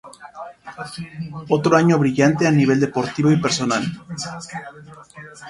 Otro 1.49 1.77
año 1.77 1.99
brillante 1.99 2.47
a 2.47 2.51
nivel 2.51 2.79
deportivo 2.79 3.31
y 3.31 3.39
personal. 3.39 3.83